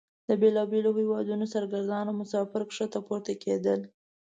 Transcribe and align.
د 0.27 0.29
بیلابیلو 0.41 0.91
هیوادونو 0.99 1.45
سرګردانه 1.53 2.11
مسافر 2.21 2.61
ښکته 2.75 2.99
پورته 3.07 3.33
کیدل. 3.43 3.79